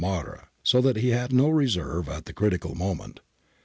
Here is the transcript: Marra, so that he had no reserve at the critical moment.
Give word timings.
Marra, 0.03 0.45
so 0.63 0.81
that 0.81 0.95
he 0.95 1.09
had 1.09 1.31
no 1.31 1.47
reserve 1.49 2.09
at 2.09 2.25
the 2.25 2.33
critical 2.33 2.73
moment. 2.73 3.19